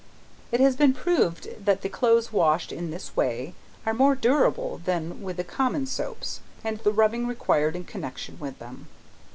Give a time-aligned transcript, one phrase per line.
[0.51, 3.53] It has been proved that the clothes washed in this way
[3.85, 8.57] are more durable than with the common soaps, and the rubbing required in connection with
[8.57, 8.87] them.